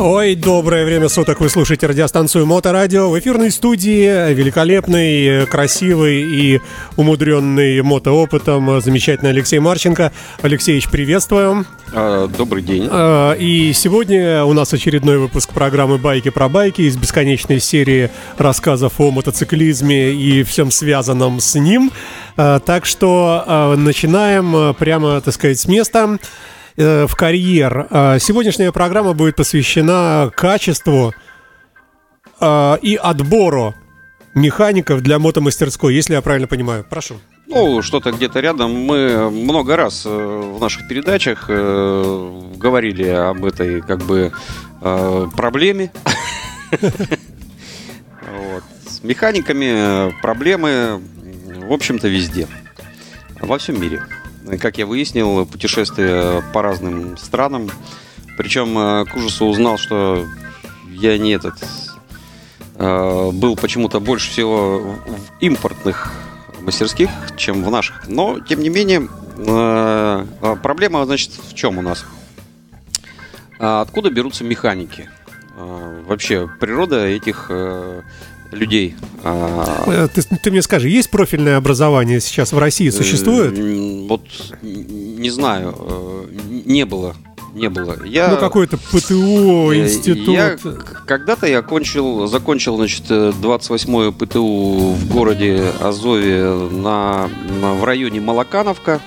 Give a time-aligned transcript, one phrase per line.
[0.00, 1.40] Ой, доброе время суток.
[1.40, 3.08] Вы слушаете радиостанцию Моторадио.
[3.08, 6.60] В эфирной студии великолепный, красивый и
[6.96, 10.10] умудренный мотоопытом замечательный Алексей Марченко.
[10.42, 11.64] Алексеевич, приветствуем.
[11.92, 12.88] А, добрый день.
[12.90, 18.94] А, и сегодня у нас очередной выпуск программы «Байки про байки» из бесконечной серии рассказов
[18.98, 21.92] о мотоциклизме и всем связанном с ним.
[22.36, 26.18] А, так что начинаем прямо, так сказать, с места.
[26.76, 27.86] Э, в карьер.
[27.90, 31.14] А, сегодняшняя программа будет посвящена качеству
[32.40, 33.74] а, и отбору
[34.34, 36.84] механиков для мотомастерской, если я правильно понимаю.
[36.88, 37.14] Прошу.
[37.46, 38.72] Ну, что-то где-то рядом.
[38.72, 44.32] Мы много раз э, в наших передачах э, говорили об этой как бы
[45.36, 45.92] проблеме.
[48.86, 51.00] С механиками проблемы,
[51.68, 52.48] в общем-то, везде.
[53.40, 54.02] Во всем мире
[54.60, 57.70] как я выяснил, путешествия по разным странам.
[58.36, 60.26] Причем э, к ужасу узнал, что
[60.88, 61.54] я не этот
[62.76, 66.12] э, был почему-то больше всего в импортных
[66.60, 68.08] мастерских, чем в наших.
[68.08, 70.26] Но, тем не менее, э,
[70.62, 72.04] проблема, значит, в чем у нас?
[73.58, 75.08] А откуда берутся механики?
[75.56, 77.48] Вообще, природа этих
[78.54, 78.94] людей.
[79.22, 83.58] А, э, ты, ты мне скажи, есть профильное образование сейчас в России, существует?
[84.08, 84.22] Вот
[84.62, 86.26] не знаю, э,
[86.66, 87.14] не было.
[87.54, 87.96] Не было.
[88.04, 90.34] Я, ну, какой-то ПТУ, э, институт.
[90.34, 90.56] Я,
[91.06, 99.00] когда-то я кончил, закончил, значит, 28-ю ПТУ в городе Азове на, на, в районе Малакановка.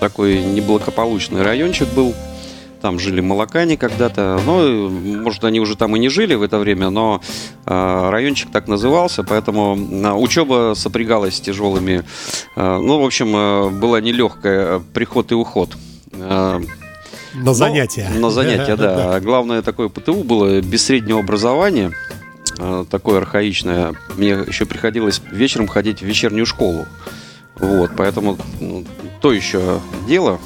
[0.00, 2.14] Такой неблагополучный райончик был.
[2.80, 4.40] Там жили молокане когда-то.
[4.44, 7.20] Ну, может, они уже там и не жили в это время, но
[7.66, 12.04] э, райончик так назывался, поэтому э, учеба сопрягалась с тяжелыми.
[12.56, 15.76] Э, ну, в общем, была нелегкая приход и уход.
[16.12, 18.08] На занятия.
[18.18, 19.20] На занятия, да.
[19.20, 21.92] Главное такое ПТУ было без среднего образования
[22.90, 23.94] такое архаичное.
[24.16, 26.86] Мне еще приходилось вечером ходить в вечернюю школу.
[27.60, 28.84] Вот, поэтому ну,
[29.20, 30.38] то еще дело.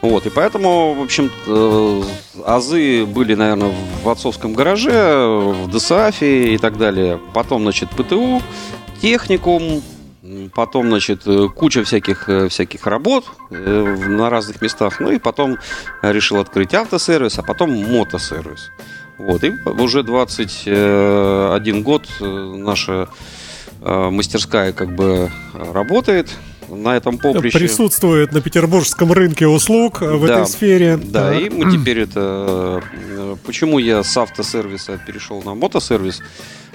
[0.00, 2.02] Вот, и поэтому, в общем, э,
[2.46, 7.18] азы были, наверное, в отцовском гараже, в ДСАФе и так далее.
[7.34, 8.40] Потом, значит, ПТУ,
[9.02, 9.82] техникум,
[10.54, 11.24] потом, значит,
[11.56, 15.00] куча всяких, э, всяких работ э, на разных местах.
[15.00, 15.58] Ну и потом
[16.02, 18.70] решил открыть автосервис, а потом мотосервис.
[19.18, 23.08] Вот, и уже 21 год наша
[23.80, 26.30] мастерская как бы работает
[26.68, 27.58] на этом поприще.
[27.58, 30.96] Присутствует на петербургском рынке услуг в да, этой сфере.
[30.96, 32.82] Да, и мы теперь это...
[33.10, 36.22] Э, почему я с автосервиса перешел на мотосервис?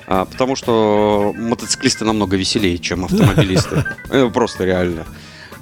[0.06, 3.86] А, потому что мотоциклисты намного веселее, чем автомобилисты.
[4.10, 5.06] Э, просто реально.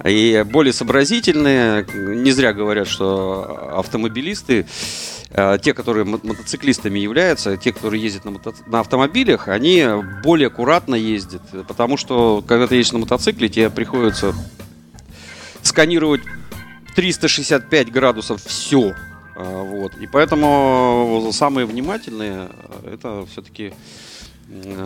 [0.03, 1.85] И более сообразительные.
[1.93, 4.65] Не зря говорят, что автомобилисты
[5.61, 8.53] те, которые мотоциклистами являются, те, которые ездят на, мото...
[8.67, 9.85] на автомобилях, они
[10.23, 14.33] более аккуратно ездят, потому что когда ты едешь на мотоцикле, тебе приходится
[15.61, 16.21] сканировать
[16.95, 18.93] 365 градусов все.
[19.35, 19.95] Э, вот.
[19.95, 22.49] И поэтому самые внимательные
[22.83, 23.73] э, это все-таки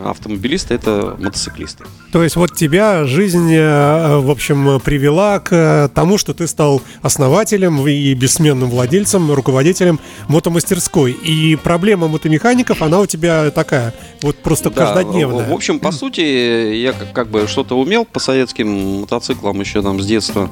[0.05, 1.85] автомобилисты это мотоциклисты.
[2.11, 7.85] То есть вот тебя жизнь, э, в общем, привела к тому, что ты стал основателем
[7.87, 11.11] и бессменным владельцем, руководителем мотомастерской.
[11.11, 15.49] И проблема мотомехаников, она у тебя такая, вот просто да, каждодневная.
[15.49, 19.99] В, общем, по сути, я как, как бы что-то умел по советским мотоциклам еще там
[19.99, 20.49] с детства.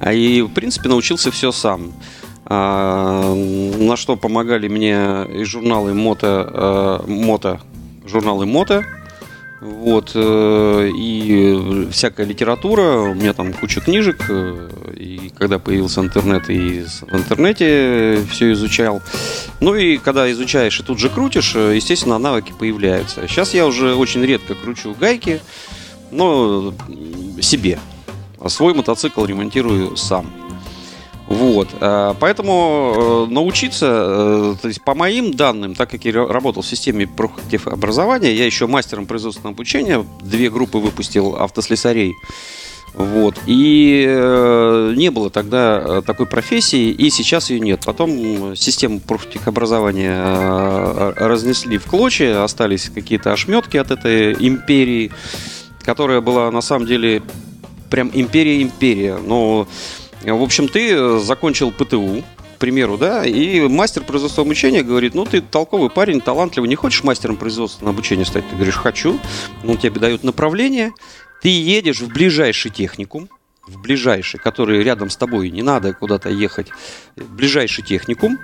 [0.00, 1.92] А и, в принципе, научился все сам.
[2.44, 7.60] А, на что помогали мне и журналы мото, а, мото
[8.06, 8.84] журналы мото,
[9.62, 16.50] вот, э, и всякая литература, у меня там куча книжек, э, и когда появился интернет,
[16.50, 19.00] и в интернете все изучал.
[19.60, 23.28] Ну и когда изучаешь и тут же крутишь, э, естественно, навыки появляются.
[23.28, 25.40] Сейчас я уже очень редко кручу гайки,
[26.10, 26.74] но
[27.40, 27.78] себе.
[28.40, 30.41] А свой мотоцикл ремонтирую сам.
[31.32, 36.62] Вот, э, поэтому э, научиться, э, то есть по моим данным, так как я работал
[36.62, 37.08] в системе
[37.64, 42.12] образования, я еще мастером производственного обучения, две группы выпустил автослесарей.
[42.92, 43.36] Вот.
[43.46, 44.04] И
[44.94, 47.80] не было тогда такой профессии, и сейчас ее нет.
[47.86, 55.10] Потом систему профтехобразования разнесли в клочья, остались какие-то ошметки от этой империи,
[55.82, 57.22] которая была на самом деле
[57.88, 59.16] прям империя-империя.
[59.16, 59.66] Но
[60.24, 62.22] В общем, ты закончил ПТУ,
[62.56, 67.02] к примеру, да, и мастер производственного обучения говорит, ну, ты толковый парень, талантливый, не хочешь
[67.02, 68.48] мастером производственного обучения стать?
[68.48, 69.18] Ты говоришь, хочу.
[69.64, 70.92] Ну, тебе дают направление,
[71.42, 73.28] ты едешь в ближайший техникум,
[73.66, 76.68] в ближайший, который рядом с тобой, не надо куда-то ехать,
[77.16, 78.38] в ближайший техникум,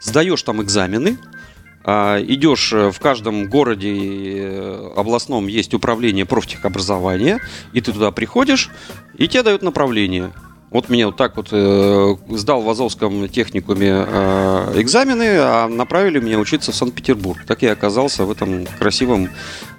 [0.00, 1.18] сдаешь там экзамены,
[1.86, 7.40] а, идешь э, в каждом городе э, областном есть управление профтехобразования,
[7.74, 8.70] и ты туда приходишь,
[9.18, 10.32] и тебе дают направление.
[10.74, 16.40] Вот меня вот так вот э, сдал в Азовском техникуме э, экзамены, а направили меня
[16.40, 17.44] учиться в Санкт-Петербург.
[17.46, 19.30] Так я оказался в этом красивом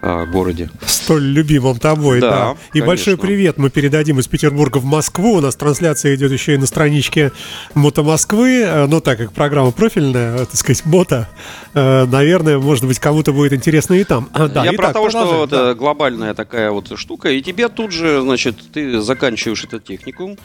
[0.01, 0.69] э, городе.
[0.85, 2.29] Столь любимом тобой, да.
[2.29, 2.87] Да, И конечно.
[2.87, 5.33] большой привет мы передадим из Петербурга в Москву.
[5.33, 7.33] У нас трансляция идет еще и на страничке
[7.73, 8.61] Мото Москвы.
[8.61, 11.27] Э, Но так как программа профильная, э, так сказать, Мото,
[11.73, 14.29] э, наверное, может быть, кому-то будет интересно и там.
[14.31, 15.73] А, да, Я итак, про то, что продолжаем, это да.
[15.73, 20.37] глобальная такая вот штука, и тебе тут же, значит, ты заканчиваешь этот техникум,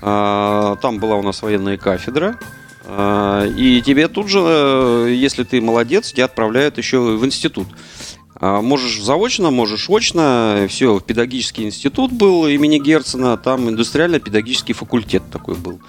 [0.00, 2.38] там была у нас военная кафедра,
[2.88, 7.66] а, и тебе тут же, э, если ты молодец, тебя отправляют еще в институт.
[8.36, 15.56] А, Можешь заочно, можешь очно, все, педагогический институт был имени Герцена, там индустриально-педагогический факультет такой
[15.56, 15.80] был.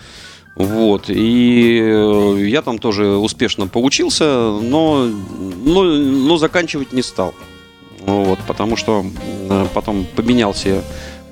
[0.55, 4.25] Вот, и э, я там тоже успешно поучился,
[4.59, 7.35] но, но, но заканчивать не стал.
[8.01, 9.05] Вот, потому что
[9.49, 10.83] э, потом поменялся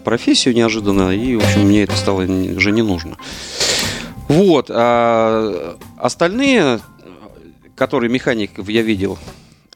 [0.06, 3.18] профессию неожиданно, и, в общем, мне это стало уже не нужно.
[4.30, 6.80] Вот, а остальные,
[7.76, 9.20] которые механиков я видел,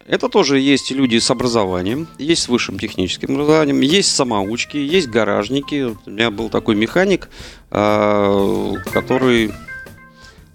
[0.09, 5.95] это тоже есть люди с образованием, есть с высшим техническим образованием, есть самоучки, есть гаражники.
[6.05, 7.29] У меня был такой механик,
[7.69, 9.51] а, который,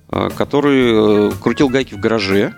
[0.08, 2.52] а, который э, крутил гайки в гараже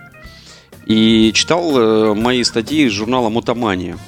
[0.87, 3.99] и читал э, мои статьи из журнала «Мотомания».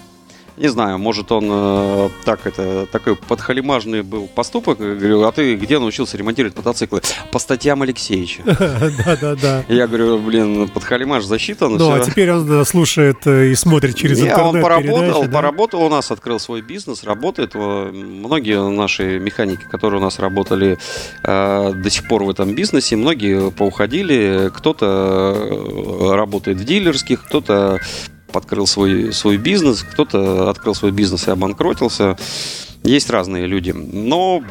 [0.59, 4.81] Не знаю, может он э, так это такой подхалимажный был поступок.
[4.81, 7.01] Я Говорю, а ты где научился ремонтировать мотоциклы?
[7.31, 8.43] По статьям Алексеевича.
[9.05, 9.65] Да-да-да.
[9.69, 11.77] Я говорю, блин, подхалимаж засчитан.
[11.77, 15.89] Ну, а теперь он слушает э, и смотрит через Не, интернет он поработал, поработал у
[15.89, 17.55] нас, открыл свой бизнес, работает.
[17.55, 20.79] Многие наши механики, которые у нас работали
[21.23, 24.51] э, до сих пор в этом бизнесе, многие поуходили.
[24.55, 27.79] Кто-то э, работает в дилерских, кто-то
[28.33, 32.17] подкрыл свой, свой бизнес, кто-то открыл свой бизнес и обанкротился.
[32.85, 33.73] Есть разные люди.
[33.73, 34.43] Но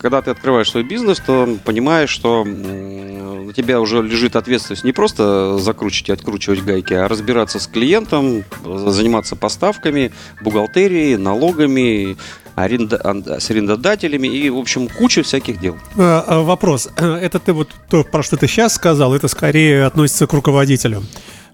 [0.00, 5.58] когда ты открываешь свой бизнес, то понимаешь, что на тебя уже лежит ответственность не просто
[5.58, 10.12] закручивать и откручивать гайки, а разбираться с клиентом, заниматься поставками,
[10.42, 12.16] бухгалтерией, налогами,
[12.56, 15.76] аренда- с арендодателями и, в общем, куча всяких дел.
[15.96, 16.88] Э, э, Вопрос.
[16.96, 21.02] Это ты вот то, про что ты сейчас сказал, это скорее относится к руководителю.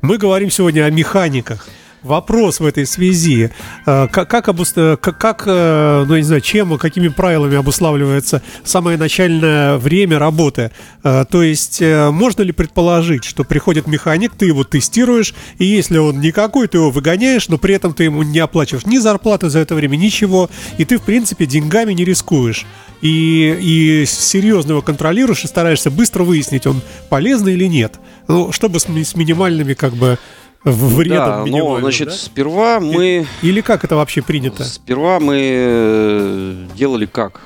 [0.03, 1.69] Мы говорим сегодня о механиках.
[2.03, 3.51] Вопрос в этой связи.
[3.87, 9.79] э, Как, э, как, как, э, ну, не знаю, чем, какими правилами обуславливается самое начальное
[9.79, 10.73] время работы?
[11.03, 16.69] То есть, можно ли предположить, что приходит механик, ты его тестируешь, и если он никакой,
[16.69, 19.97] ты его выгоняешь, но при этом ты ему не оплачиваешь ни зарплаты за это время,
[19.97, 20.49] ничего,
[20.79, 22.67] и ты, в принципе, деньгами не рискуешь.
[23.01, 27.95] И, и серьезно его контролируешь и стараешься быстро выяснить, он полезный или нет.
[28.29, 30.19] Ну, чтобы с, с минимальными, как бы,
[30.65, 32.15] вредом да, минимальным, значит, да?
[32.15, 33.27] сперва мы...
[33.43, 34.65] Или как это вообще принято?
[34.65, 37.41] Сперва мы э, делали как?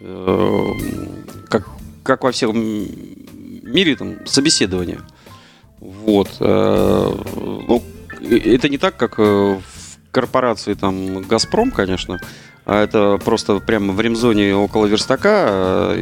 [0.00, 0.66] Э,
[1.48, 1.68] Как,
[2.02, 2.86] как во всем
[3.62, 5.00] мире, там, собеседование.
[5.80, 6.28] Вот.
[6.40, 7.82] э, Ну,
[8.20, 9.60] это не так, как в
[10.10, 12.20] корпорации там Газпром, конечно,
[12.66, 15.94] а это просто прямо в ремзоне около верстака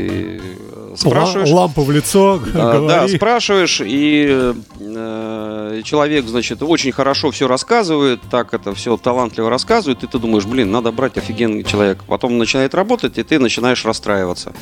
[0.98, 1.50] спрашиваешь.
[1.50, 8.20] Ла- Лампу в лицо, А, Да, спрашиваешь, и э, человек, значит, очень хорошо все рассказывает,
[8.30, 12.04] так это все талантливо рассказывает, и ты думаешь, блин, надо брать офигенный человек.
[12.06, 14.52] Потом начинает работать, и ты начинаешь расстраиваться.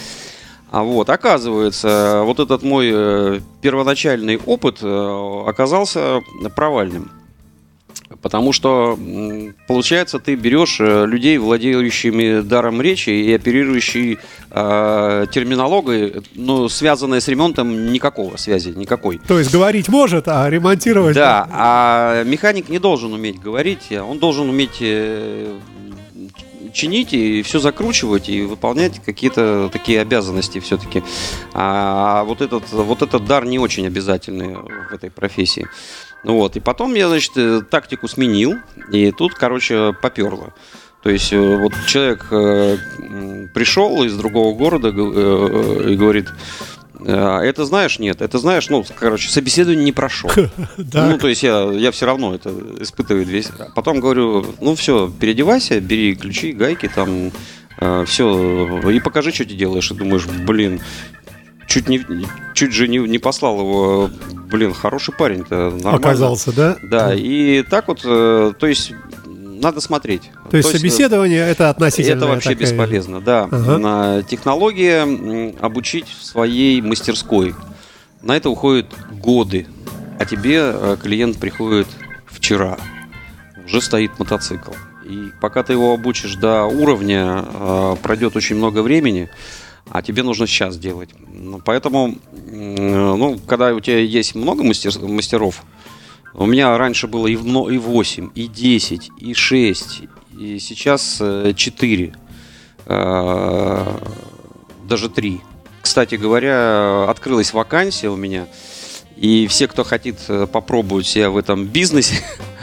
[0.71, 6.21] А вот, оказывается, вот этот мой э, первоначальный опыт э, оказался
[6.55, 7.11] провальным.
[8.23, 8.99] Потому что,
[9.66, 14.18] получается, ты берешь э, людей, владеющими даром речи и оперирующие
[14.50, 19.18] э, терминологией, но связанной с ремонтом никакого связи, никакой.
[19.18, 21.14] То есть говорить может, а ремонтировать...
[21.14, 25.58] Да, а механик не должен уметь говорить, он должен уметь э,
[26.76, 31.02] чинить и все закручивать и выполнять какие-то такие обязанности все-таки.
[31.54, 35.66] А вот этот, вот этот дар не очень обязательный в этой профессии.
[36.25, 38.56] Вот, и потом я, значит, э, тактику сменил,
[38.90, 40.52] и тут, короче, поперло.
[41.06, 42.76] То есть э, вот человек э,
[43.54, 46.26] пришел из другого города э, и говорит,
[46.99, 50.28] «А, это знаешь, нет, это знаешь, ну, короче, собеседование не прошел.
[50.76, 51.06] Да.
[51.06, 53.50] Ну, то есть я, я все равно это испытываю весь.
[53.76, 57.30] Потом говорю, ну все, переодевайся, бери ключи, гайки, там
[58.06, 60.80] все, и покажи, что ты делаешь, и думаешь, блин,
[61.66, 62.04] чуть не,
[62.54, 64.11] чуть же не, не послал его,
[64.50, 65.96] блин, хороший парень-то, нормально.
[65.96, 66.76] Оказался, да?
[66.82, 68.92] Да, и так вот, э, то есть
[69.26, 70.30] надо смотреть.
[70.50, 72.18] То есть собеседование это относительно.
[72.18, 72.66] Это вообще такая...
[72.66, 73.49] бесполезно, да.
[73.50, 73.78] Ага.
[73.78, 75.02] На технология
[75.61, 77.54] обучить в своей мастерской.
[78.23, 79.66] На это уходят годы.
[80.18, 81.88] А тебе э, клиент приходит
[82.26, 82.78] вчера.
[83.66, 84.73] Уже стоит мотоцикл.
[85.04, 89.28] И пока ты его обучишь до уровня, э, пройдет очень много времени,
[89.90, 91.11] а тебе нужно сейчас делать.
[91.33, 92.16] Ну, Поэтому,
[92.50, 95.62] ну, когда у тебя есть много мастер- мастеров,
[96.35, 100.02] у меня раньше было и, в мно- и 8, и 10, и 6,
[100.38, 102.14] и сейчас э, 4.
[102.87, 103.99] Э,
[104.85, 105.40] даже 3.
[105.83, 108.47] Кстати говоря, открылась вакансия у меня.
[109.16, 112.16] И все, кто хотит э, попробовать себя в этом бизнесе,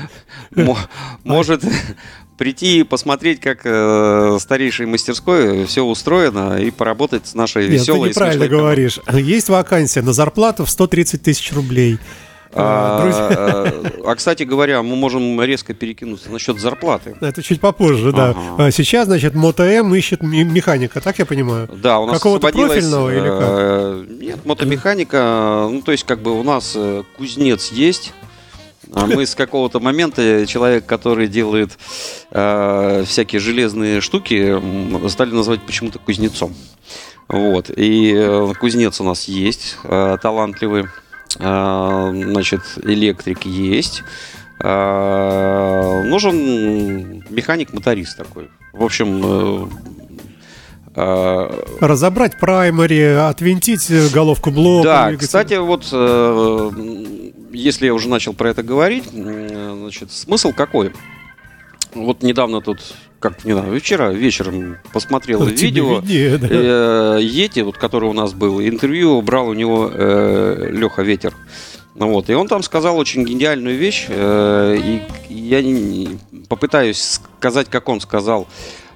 [0.56, 0.78] мо-
[1.24, 1.64] может
[2.44, 7.76] прийти и посмотреть, как э, старейшей мастерской все устроено, и поработать с нашей Нет, ты
[7.78, 9.00] веселой неправильно говоришь.
[9.14, 12.00] Есть вакансия на зарплату в 130 тысяч рублей.
[12.52, 17.16] А, друзья, А, а, кстати говоря, мы можем резко перекинуться насчет зарплаты.
[17.22, 18.32] Это чуть попозже, да.
[18.32, 18.66] Ага.
[18.68, 21.70] А Сейчас, значит, МОТМ ищет ме- механика, так я понимаю?
[21.74, 23.40] Да, у нас Какого-то профильного или как?
[23.42, 25.70] э, Нет, мотомеханика.
[25.72, 28.12] Ну, то есть, как бы у нас э, кузнец есть.
[28.94, 31.78] А мы с какого-то момента человек, который делает
[32.32, 36.54] э, всякие железные штуки, стали называть почему-то кузнецом.
[37.28, 37.72] Вот.
[37.76, 40.86] И э, кузнец у нас есть, э, талантливый.
[41.40, 44.04] Э, значит, электрик есть.
[44.60, 48.50] Э, нужен механик-моторист такой.
[48.74, 49.68] В общем, э,
[50.96, 54.84] э, Разобрать праймари, отвинтить э, головку блока.
[55.12, 56.72] да, кстати, вот э,
[57.54, 60.92] если я уже начал про это говорить, значит, смысл какой?
[61.94, 62.80] Вот недавно тут,
[63.20, 66.00] как не знаю, вчера вечером посмотрел тебе видео.
[66.00, 66.48] виднее, да.
[66.50, 67.20] Э,
[67.64, 69.90] вот, который у нас был, интервью брал у него
[70.72, 71.34] Леха Ветер.
[71.96, 76.18] Ну Вот, и он там сказал очень гениальную вещь, э, и я не-
[76.50, 78.48] попытаюсь сказать, как он сказал.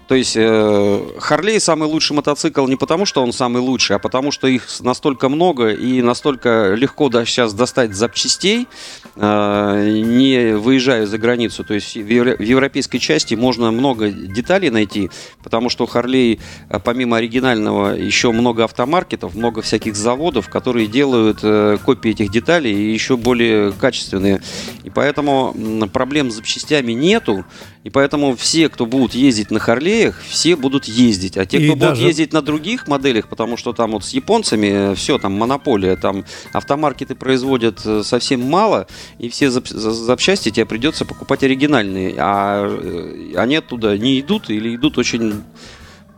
[0.08, 4.32] То есть э, Харлей самый лучший мотоцикл не потому, что он самый лучший, а потому,
[4.32, 8.68] что их настолько много и настолько легко да, сейчас достать запчастей,
[9.16, 11.66] э, не выезжая за границу.
[11.66, 15.10] То есть в, евро- в европейской части можно много деталей найти,
[15.44, 21.42] потому что Харлей э, помимо оригинального еще много автомаркетов, много всяких заводов, которые делают
[21.82, 24.42] копии этих деталей и еще более качественные.
[24.86, 25.54] И поэтому
[25.92, 27.44] проблем с запчастями нету.
[27.84, 29.60] И поэтому все, кто будут ездить на
[29.98, 31.38] Харлеях, все будут ездить.
[31.38, 34.12] А те, И кто будут даже- ездить на других моделях, потому что там вот с
[34.14, 38.88] японцами все, там монополия, там автомаркеты производят э, совсем мало,
[39.20, 42.16] и все зап- за- запчасти тебе придется покупать оригинальные.
[42.18, 45.44] А э, они оттуда не идут или идут очень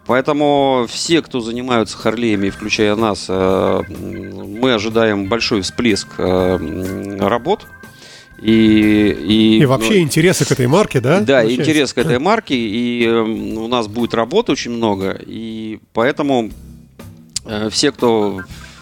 [0.05, 7.67] Поэтому все, кто занимаются Харлеями, включая нас, э, мы ожидаем большой всплеск э, работ.
[8.41, 11.19] И, и, И вообще интересы к этой марке, да?
[11.19, 11.62] да, получается?
[11.62, 16.50] интерес к этой марке, и э, у нас будет работы очень много, и поэтому
[17.46, 18.39] э, все, кто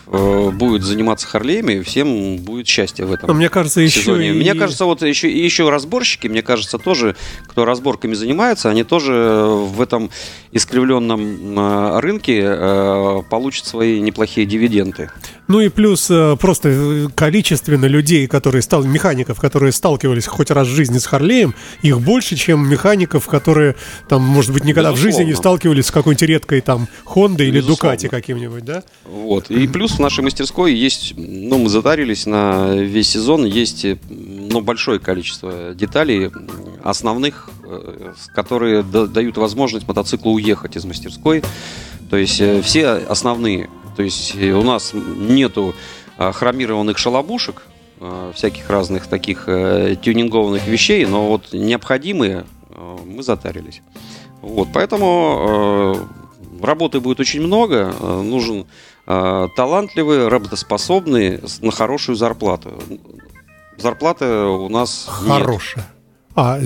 [0.08, 4.30] э, будет заниматься Харлеями, всем будет счастье в этом Но мне кажется, еще сезоне.
[4.30, 4.32] и...
[4.34, 7.16] Мне кажется, вот еще, еще разборщики, мне кажется, тоже,
[7.48, 10.10] кто разборками занимается, они тоже в этом
[10.52, 15.10] искривленном э, рынке э, получат свои неплохие дивиденды.
[15.48, 20.68] Ну и плюс э, просто э, количественно людей, которые стал механиков, которые сталкивались хоть раз
[20.68, 23.76] в жизни с Харлеем, их больше, чем механиков, которые
[24.10, 25.58] там, может быть, никогда в жизни не Безусловно.
[25.58, 27.76] сталкивались с какой-нибудь редкой там Хондой или Безусловно.
[27.98, 28.84] Дукати каким-нибудь, да?
[29.06, 29.50] Вот.
[29.50, 34.62] И плюс в нашей мастерской есть, ну, мы затарились на весь сезон, есть э, ну,
[34.62, 36.30] большое количество деталей
[36.84, 41.44] основных, э, которые да- дают возможность мотоциклу уехать из мастерской.
[42.10, 43.70] То есть э, все основные.
[43.96, 45.74] То есть у нас нету
[46.18, 47.64] хромированных шалобушек,
[48.36, 52.46] всяких разных таких тюнингованных вещей, но вот необходимые
[53.04, 53.82] мы затарились.
[54.44, 56.08] Вот, поэтому
[56.62, 57.92] работы будет очень много.
[58.24, 58.68] Нужен
[59.08, 62.82] э, талантливый, работоспособный с- на хорошую зарплату.
[63.78, 65.32] Зарплата у нас нет.
[65.42, 65.86] Хорошая.
[66.36, 66.60] А,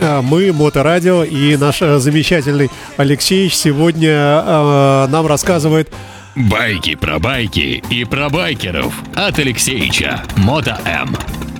[0.00, 5.92] а, мы, Моторадио, и наш э, замечательный Алексеевич сегодня э, нам рассказывает
[6.34, 11.14] Байки про байки и про байкеров от Алексеича Мото М.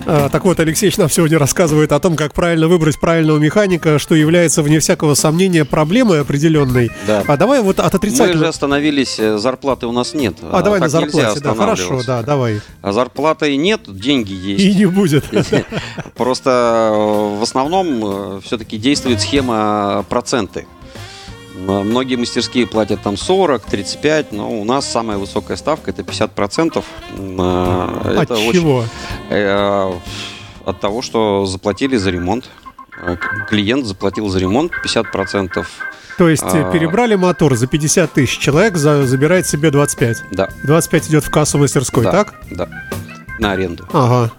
[0.06, 4.14] А, Так вот, Алексеевич нам сегодня рассказывает о том, как правильно выбрать правильного механика, что
[4.14, 6.90] является, вне всякого сомнения, проблемой определенной.
[7.06, 7.24] Да.
[7.26, 8.44] А давай вот от Мы отрицательного...
[8.44, 10.36] же остановились, э, зарплаты у нас нет.
[10.42, 12.60] А, давай на зарплате, да, хорошо, да, давай.
[12.80, 14.64] А зарплаты нет, деньги есть.
[14.64, 15.24] И не будет.
[16.14, 20.66] Просто э, в основном все-таки действует схема проценты.
[21.54, 26.82] Многие мастерские платят там 40, 35, но у нас самая высокая ставка это 50%.
[27.18, 28.84] Э, это От чего?
[29.32, 29.92] Э,
[30.64, 32.48] от того, что заплатили за ремонт.
[33.02, 33.16] Э,
[33.48, 35.64] клиент заплатил за ремонт 50%.
[36.18, 36.70] То есть а...
[36.70, 40.24] перебрали мотор за 50 тысяч, человек за, забирает себе 25.
[40.32, 40.50] Да.
[40.64, 42.34] 25 идет в кассу мастерской, да, так?
[42.50, 42.68] Да.
[43.38, 43.88] На аренду.
[43.92, 44.30] Ага.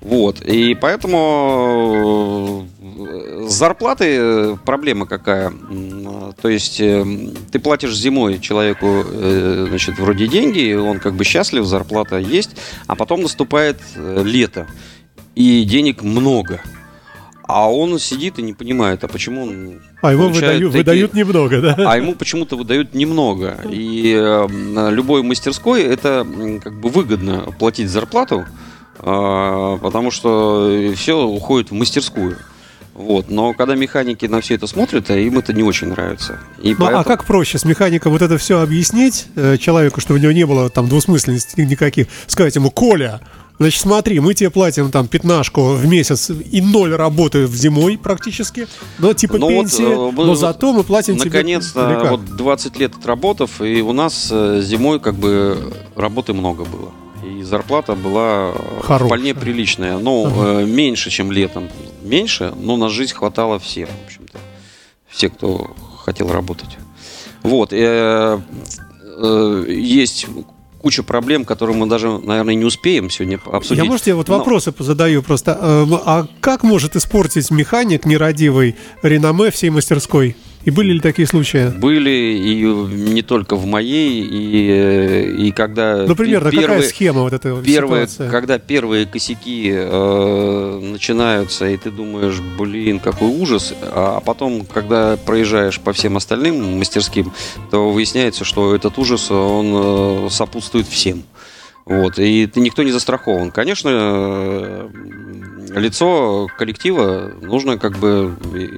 [0.00, 0.40] Вот.
[0.42, 2.68] И поэтому
[3.48, 5.52] с зарплатой проблема какая?
[6.40, 9.04] То есть ты платишь зимой человеку,
[9.68, 12.50] значит, вроде деньги, он как бы счастлив, зарплата есть,
[12.86, 14.66] а потом наступает лето,
[15.34, 16.60] и денег много.
[17.48, 20.68] А он сидит и не понимает, а почему он А ему выдают, такие...
[20.68, 21.76] выдают немного, да?
[21.78, 23.56] А ему почему-то выдают немного.
[23.70, 26.26] И э, любой мастерской это
[26.62, 28.44] как бы выгодно платить зарплату,
[28.98, 32.36] э, потому что все уходит в мастерскую.
[32.98, 33.30] Вот.
[33.30, 36.40] Но когда механики на все это смотрят, а им это не очень нравится.
[36.60, 37.00] И ну, а поэтому...
[37.00, 40.44] А как проще с механиком вот это все объяснить э, человеку, чтобы у него не
[40.44, 42.08] было там двусмысленностей никаких?
[42.26, 43.20] Сказать ему, Коля,
[43.60, 48.68] Значит, смотри, мы тебе платим там пятнашку в месяц и ноль работы в зимой практически,
[49.00, 51.96] но типа ну, пенсии, вот, э, но зато мы платим наконец-то, тебе...
[51.96, 56.92] Наконец-то, вот 20 лет отработав, и у нас э, зимой как бы работы много было.
[57.24, 59.06] И зарплата была Хорошая.
[59.08, 59.98] вполне приличная.
[59.98, 60.64] Ну, ага.
[60.64, 61.68] меньше, чем летом.
[62.02, 64.38] Меньше, но на жизнь хватало всем, в общем-то.
[65.08, 66.78] Все, кто хотел работать.
[67.42, 67.72] Вот.
[69.66, 70.26] Есть
[70.80, 73.82] куча проблем, которые мы даже, наверное, не успеем сегодня обсудить.
[73.82, 74.38] Я, может, я вот Но...
[74.38, 75.58] вопросы задаю просто.
[75.60, 80.36] А как может испортить механик нерадивый реноме всей мастерской?
[80.64, 81.68] И были ли такие случаи?
[81.68, 86.04] Были, и не только в моей, и, э, и когда...
[86.06, 88.30] Ну, примерно, первые, какая схема вот этой первые, ситуации?
[88.30, 95.80] Когда первые косяки э, начинаются, и ты думаешь, блин, какой ужас, а потом, когда проезжаешь
[95.80, 97.32] по всем остальным мастерским,
[97.70, 101.22] то выясняется, что этот ужас, он э, сопутствует всем.
[101.84, 103.50] Вот, и никто не застрахован.
[103.50, 104.88] Конечно, э,
[105.76, 108.36] лицо коллектива нужно как бы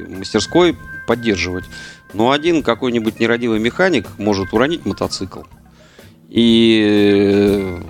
[0.08, 0.76] мастерской
[1.10, 1.64] поддерживать.
[2.14, 5.40] Но один какой-нибудь нерадивый механик может уронить мотоцикл.
[6.28, 7.80] И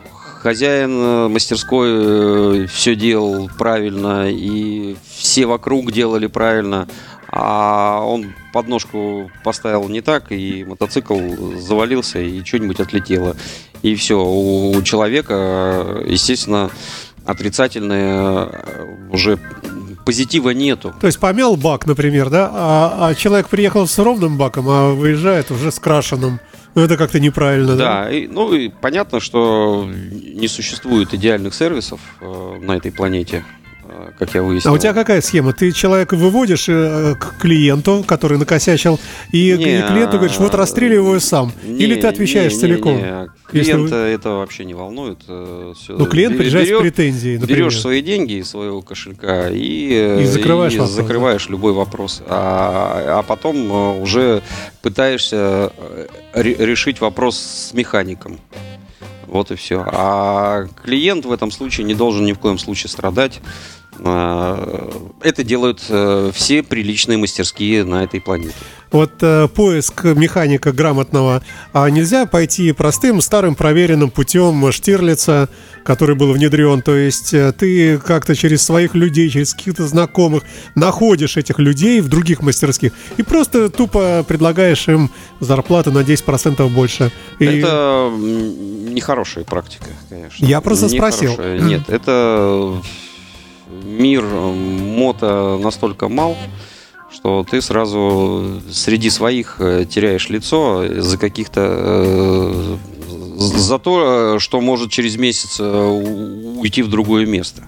[0.40, 6.88] хозяин мастерской э, все делал правильно, и все вокруг делали правильно,
[7.28, 11.18] а он подножку поставил не так, и мотоцикл
[11.58, 13.36] завалился, и что-нибудь отлетело.
[13.82, 16.70] И все, у человека, естественно,
[17.26, 19.38] отрицательное э, уже
[20.10, 20.92] позитива нету.
[21.00, 25.52] То есть помял бак, например, да, а, а человек приехал с ровным баком, а выезжает
[25.52, 26.40] уже с крашеным.
[26.74, 27.84] Ну, это как-то неправильно, да?
[28.04, 33.44] Да, и, ну и понятно, что не существует идеальных сервисов э, на этой планете.
[33.92, 34.70] Э, как я выяснил.
[34.70, 35.52] А у тебя какая схема?
[35.52, 39.00] Ты человека выводишь э, к клиенту, который накосячил,
[39.32, 41.52] и не, клиенту говоришь, вот расстреливаю сам.
[41.64, 42.96] Не, Или ты отвечаешь не, целиком?
[42.96, 43.28] Не, не.
[43.46, 44.00] Клиента вы...
[44.02, 45.18] это вообще не волнует.
[45.28, 45.96] Э, Все.
[45.96, 47.64] Ну, клиент приезжает с претензией, например.
[47.64, 51.52] Берешь свои деньги из своего кошелька и, и закрываешь, и вопрос, закрываешь да?
[51.52, 52.22] любой вопрос.
[52.26, 54.42] А, а потом уже
[54.82, 55.72] пытаешься
[56.34, 58.38] решить вопрос с механиком.
[59.26, 59.84] Вот и все.
[59.86, 63.40] А клиент в этом случае не должен ни в коем случае страдать.
[64.02, 64.90] А,
[65.22, 68.54] это делают э, все приличные мастерские на этой планете.
[68.90, 75.48] Вот э, поиск механика грамотного, а нельзя пойти простым, старым, проверенным путем Штирлица,
[75.84, 76.82] который был внедрен.
[76.82, 82.08] То есть э, ты как-то через своих людей, через каких-то знакомых находишь этих людей в
[82.08, 85.10] других мастерских и просто тупо предлагаешь им
[85.40, 87.12] зарплату на 10% больше.
[87.38, 87.44] И...
[87.44, 90.44] Это нехорошая практика, конечно.
[90.44, 91.36] Я просто спросил.
[91.38, 92.82] Нет, это
[93.84, 96.36] мир э, мото настолько мал,
[97.10, 102.76] что ты сразу среди своих э, теряешь лицо за каких-то э,
[103.38, 107.62] за то, что может через месяц уйти в другое место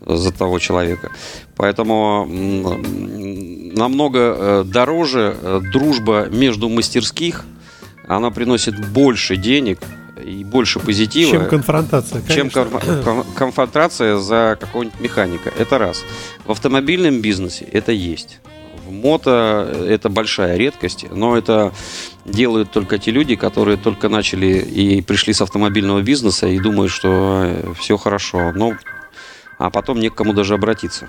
[0.00, 1.12] за того человека.
[1.56, 2.26] Поэтому
[3.74, 5.36] намного дороже
[5.74, 7.44] дружба между мастерских,
[8.08, 9.80] она приносит больше денег,
[10.24, 11.32] и больше позитива.
[11.32, 12.22] Чем конфронтация.
[12.22, 12.50] Конечно.
[12.50, 15.52] Чем конф- конфронтация за какого-нибудь механика.
[15.58, 16.04] Это раз.
[16.44, 18.40] В автомобильном бизнесе это есть.
[18.86, 21.72] В мото это большая редкость, но это
[22.24, 27.42] делают только те люди, которые только начали и пришли с автомобильного бизнеса и думают, что
[27.44, 28.52] э, все хорошо.
[28.52, 28.72] Но,
[29.58, 31.08] а потом не к кому даже обратиться.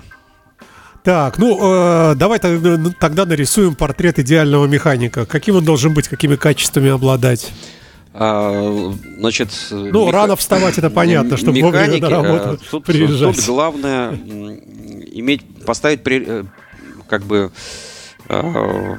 [1.02, 5.26] Так, ну э, давай тогда нарисуем портрет идеального механика.
[5.26, 7.52] Каким он должен быть, какими качествами обладать?
[8.14, 10.12] А, значит, ну, меха...
[10.16, 13.36] рано вставать, это понятно, чтобы механики, на работу тут, приезжать.
[13.36, 16.44] Тут главное иметь, поставить, при, э,
[17.08, 17.52] как бы,
[18.28, 18.96] э,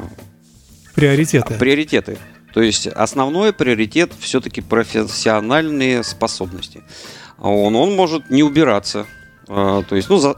[0.95, 1.56] Приоритеты.
[1.56, 2.17] Приоритеты.
[2.54, 6.84] То есть основной приоритет все-таки профессиональные способности.
[7.39, 9.08] Он, он может не убираться,
[9.47, 10.36] а, то есть, ну, за,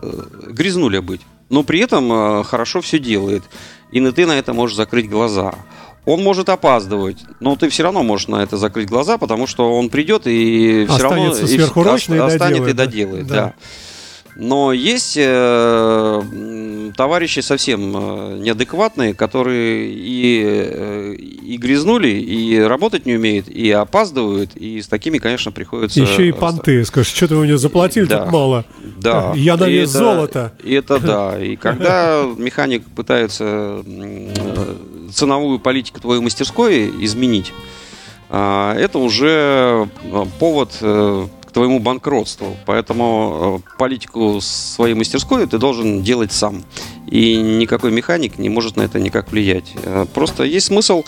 [0.47, 3.43] грязнуля быть, но при этом а, хорошо все делает.
[3.91, 5.55] И ты на это можешь закрыть глаза.
[6.05, 9.89] Он может опаздывать, но ты все равно можешь на это закрыть глаза, потому что он
[9.89, 13.27] придет и все равно Останется сверхурочно и останет доделает, и доделает.
[13.27, 13.35] да.
[13.35, 13.53] Да.
[14.35, 23.15] Но есть э, товарищи совсем э, неадекватные, которые и, э, и грязнули, и работать не
[23.15, 26.01] умеют, и опаздывают, и с такими, конечно, приходится...
[26.01, 26.83] Еще и понты.
[26.83, 28.19] Скажешь, что ты у него заплатил Да.
[28.23, 28.65] так мало?
[28.97, 29.31] Да.
[29.35, 30.53] Я на вес это- золота.
[30.63, 31.41] И это да.
[31.41, 33.83] И когда механик пытается
[35.13, 37.53] ценовую политику твоей мастерской изменить,
[38.29, 40.77] а, это уже э, повод
[41.55, 42.57] твоему банкротству.
[42.65, 46.63] Поэтому э, политику своей мастерской ты должен делать сам.
[47.07, 49.73] И никакой механик не может на это никак влиять.
[49.83, 51.03] Э, Просто есть смысл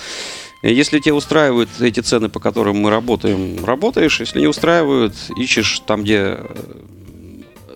[0.63, 4.19] если тебя устраивают эти цены, по которым мы работаем, работаешь.
[4.19, 6.45] Если не устраивают, ищешь там, где э,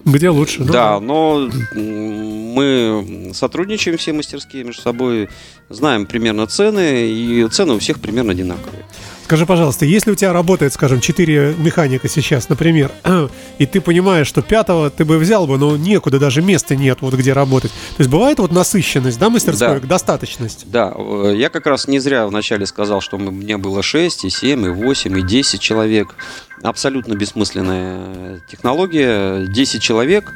[0.05, 0.63] Где лучше?
[0.63, 5.29] Ну, да, но м, мы сотрудничаем все мастерские между собой,
[5.69, 8.84] знаем примерно цены, и цены у всех примерно одинаковые.
[9.32, 12.91] Скажи, пожалуйста, если у тебя работает, скажем, 4 механика сейчас, например,
[13.60, 17.13] и ты понимаешь, что пятого ты бы взял бы, но некуда, даже места нет, вот
[17.13, 17.72] где работать.
[17.72, 19.88] То есть бывает вот насыщенность, да, мастерской, Да.
[19.88, 20.70] достаточность?
[20.70, 24.30] Да, э, я как раз не зря вначале сказал, что мы- мне было 6, и
[24.30, 26.13] 7, и 8, и 10 человек.
[26.62, 29.48] Абсолютно бессмысленная технология.
[29.48, 30.34] 10 человек,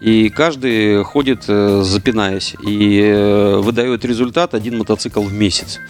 [0.00, 5.80] и каждый ходит, э, запинаясь, и э, выдает результат один мотоцикл в месяц.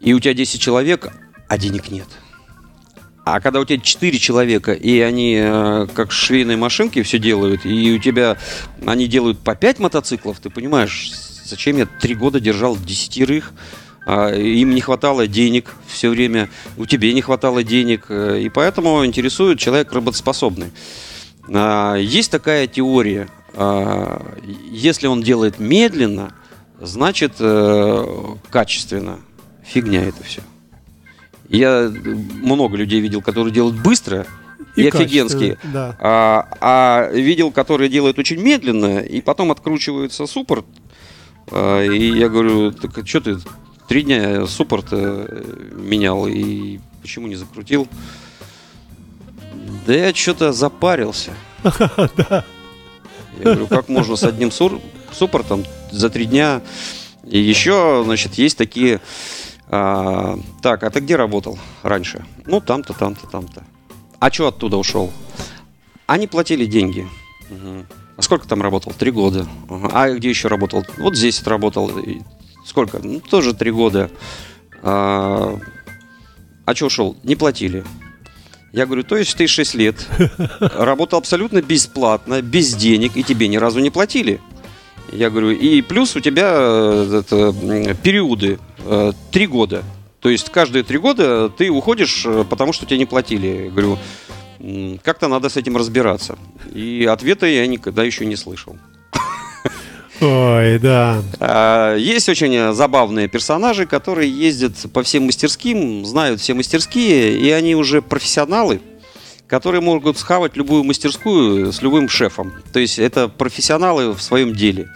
[0.00, 1.12] И у тебя 10 человек,
[1.52, 2.06] а денег нет.
[3.26, 7.92] А когда у тебя 4 человека, и они э, как швейные машинки все делают, и
[7.92, 8.38] у тебя
[8.86, 11.12] они делают по 5 мотоциклов, ты понимаешь,
[11.44, 13.52] зачем я 3 года держал десятерых,
[14.06, 19.04] а, им не хватало денег все время, у тебя не хватало денег, э, и поэтому
[19.04, 20.72] интересует человек работоспособный.
[21.52, 24.38] А, Есть такая теория, а,
[24.70, 26.32] если он делает медленно,
[26.80, 28.06] значит э,
[28.50, 29.18] качественно.
[29.62, 30.40] Фигня это все.
[31.52, 31.92] Я
[32.42, 34.26] много людей видел, которые делают быстро
[34.74, 35.56] и, офигенские.
[35.56, 35.96] качественно, Да.
[36.00, 40.64] А, а видел, которые делают очень медленно, и потом откручивается суппорт.
[41.50, 43.36] А, и я говорю, так что ты
[43.86, 45.44] три дня суппорт э,
[45.76, 47.86] менял, и почему не закрутил?
[49.86, 51.32] Да я что-то запарился.
[53.38, 56.60] Я говорю, как можно с одним суппортом за три дня?
[57.24, 59.00] И еще, значит, есть такие...
[59.68, 62.24] а, так, а ты где работал раньше?
[62.46, 63.64] Ну, там-то, там-то, там-то.
[64.18, 65.12] А что оттуда ушел?
[66.06, 67.08] Они платили деньги.
[67.50, 67.86] Мгм.
[68.16, 68.92] А сколько там работал?
[68.92, 69.46] Три года.
[69.68, 69.90] Ага.
[69.92, 70.84] А где еще работал?
[70.98, 71.90] Вот здесь отработал.
[72.64, 72.98] Сколько?
[73.02, 74.10] Ну, тоже три года.
[74.82, 75.58] А,
[76.64, 77.16] а что ушел?
[77.22, 77.84] Не платили.
[78.72, 80.06] Я говорю, то есть ты 6 лет
[80.60, 84.40] работал абсолютно бесплатно, без денег, и тебе ни разу не платили.
[85.12, 87.54] Я говорю, и плюс у тебя э, это,
[88.02, 89.82] периоды э, три года.
[90.20, 93.64] То есть каждые три года ты уходишь, э, потому что тебе не платили.
[93.64, 93.98] Я говорю,
[94.58, 96.38] «М, как-то надо с этим разбираться.
[96.72, 98.76] И ответа я никогда еще не слышал.
[100.20, 101.20] Ой, да.
[101.40, 107.74] А, Есть очень забавные персонажи, которые ездят по всем мастерским, знают все мастерские, и они
[107.74, 108.80] уже профессионалы,
[109.52, 112.54] которые могут схавать любую мастерскую с любым шефом.
[112.72, 114.88] То есть это профессионалы в своем деле.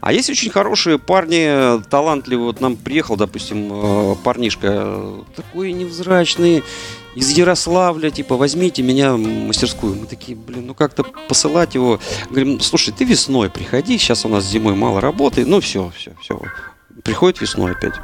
[0.00, 2.46] А есть очень хорошие парни, талантливые.
[2.46, 6.64] Вот нам приехал, допустим, э, парнишка э, такой невзрачный
[7.14, 9.94] из Ярославля, типа, возьмите меня в мастерскую.
[9.94, 12.00] Мы такие, блин, ну как-то посылать его.
[12.30, 15.44] Говорим, слушай, ты весной приходи, сейчас у нас зимой мало работы.
[15.44, 16.40] Ну все, все, все.
[17.04, 17.94] Приходит весной опять.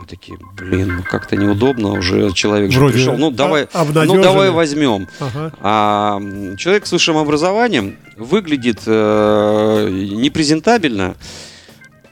[0.00, 3.18] Мы такие, блин, ну как-то неудобно, уже человек же Вроде пришел.
[3.18, 5.08] Ну давай, а- ну давай возьмем.
[5.18, 5.52] Ага.
[5.60, 6.20] А
[6.56, 11.16] человек с высшим образованием выглядит э, непрезентабельно.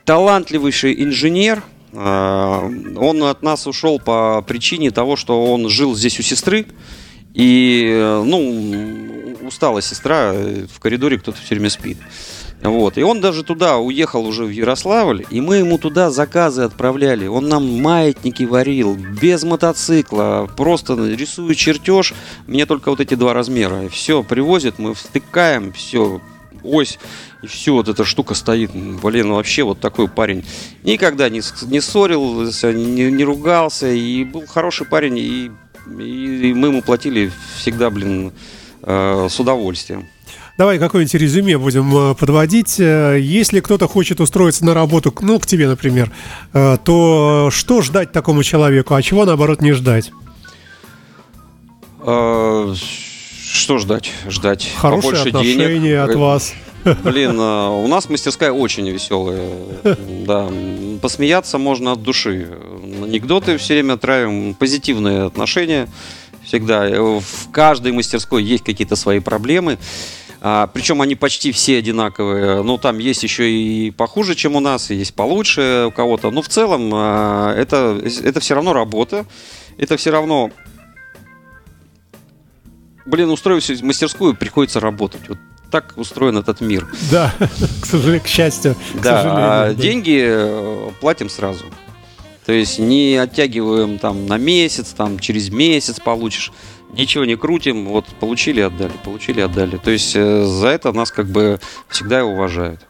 [0.05, 1.63] Талантливейший инженер.
[1.93, 6.67] э, он от нас ушел по причине того, что он жил здесь у сестры.
[7.33, 11.97] И, э, ну, устала сестра, э, в коридоре кто-то все время спит.
[12.63, 12.99] Вот.
[12.99, 17.27] И он даже туда уехал уже в Ярославль, и мы ему туда заказы отправляли.
[17.27, 22.15] Он нам маятники варил, без мотоцикла, просто рисует чертеж.
[22.47, 23.89] Мне только вот эти два размера.
[23.89, 26.21] Все, привозит, мы встыкаем, все,
[26.65, 26.99] ось,
[27.43, 28.73] и все, вот эта штука стоит.
[28.73, 30.45] Блин, вообще вот такой парень.
[30.83, 35.51] Никогда не, не ссорился, не, не ругался, и был хороший парень, и,
[35.87, 38.33] и мы ему платили всегда, блин,
[38.83, 40.09] э, с удовольствием.
[40.59, 42.79] Давай какое-нибудь резюме будем подводить.
[42.79, 46.11] Если кто-то хочет устроиться на работу, ну, к тебе, например,
[46.53, 50.11] то что ждать такому человеку, а чего, наоборот, не ждать?
[52.03, 54.11] Что ждать?
[54.29, 56.11] Ждать Хорошие побольше отношения денег.
[56.11, 56.53] от вас.
[57.05, 59.51] Блин, у нас мастерская очень веселая.
[60.27, 60.49] Да,
[61.01, 62.49] посмеяться можно от души.
[63.03, 65.89] Анекдоты все время травим, позитивные отношения
[66.45, 66.89] всегда.
[66.89, 69.79] В каждой мастерской есть какие-то свои проблемы.
[70.41, 72.63] А, причем они почти все одинаковые.
[72.63, 76.31] Ну, там есть еще и похуже, чем у нас, есть получше у кого-то.
[76.31, 79.27] Но в целом а, это, это все равно работа.
[79.77, 80.51] Это все равно
[83.09, 85.29] блин, устроившись в мастерскую, приходится работать.
[85.29, 85.39] Вот
[85.71, 86.87] так устроен этот мир.
[87.11, 87.35] Да,
[87.81, 88.75] к сожалению, к счастью.
[88.95, 89.75] К да, сожалению, а да.
[89.75, 91.65] деньги э, платим сразу.
[92.47, 96.53] То есть не оттягиваем там на месяц, там через месяц получишь.
[96.93, 99.77] Ничего не крутим, вот получили, отдали, получили, отдали.
[99.77, 102.81] То есть э, за это нас как бы всегда уважают.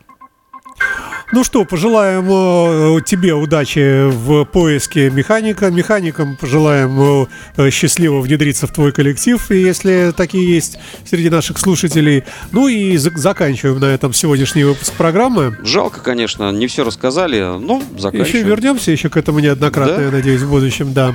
[1.31, 5.71] Ну что, пожелаем э, тебе удачи в поиске механика.
[5.71, 12.25] Механикам пожелаем э, счастливо внедриться в твой коллектив, если такие есть среди наших слушателей.
[12.51, 15.59] Ну и заканчиваем на этом сегодняшний выпуск программы.
[15.62, 18.25] Жалко, конечно, не все рассказали, но заканчиваем.
[18.25, 20.03] Еще вернемся еще к этому неоднократно, да?
[20.05, 21.14] я надеюсь, в будущем, да.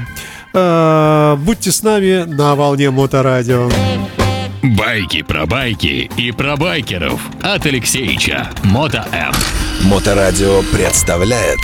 [0.54, 3.68] Э, будьте с нами на волне Моторадио.
[4.64, 8.50] Байки про байки и про байкеров от Алексеича.
[8.64, 9.34] Мото М.
[9.90, 11.60] Моторадио представляет